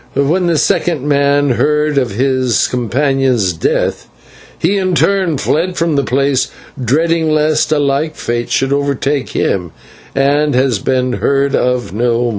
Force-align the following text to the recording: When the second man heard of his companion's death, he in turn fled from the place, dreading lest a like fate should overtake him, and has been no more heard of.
When 0.15 0.47
the 0.47 0.57
second 0.57 1.07
man 1.07 1.51
heard 1.51 1.99
of 1.99 2.09
his 2.13 2.67
companion's 2.67 3.53
death, 3.53 4.09
he 4.57 4.75
in 4.75 4.95
turn 4.95 5.37
fled 5.37 5.77
from 5.77 5.95
the 5.95 6.03
place, 6.03 6.49
dreading 6.83 7.29
lest 7.29 7.71
a 7.71 7.77
like 7.77 8.15
fate 8.15 8.49
should 8.49 8.73
overtake 8.73 9.29
him, 9.29 9.69
and 10.15 10.55
has 10.55 10.79
been 10.79 11.11
no 11.11 11.17
more 11.19 11.19
heard 11.19 11.55
of. 11.55 11.93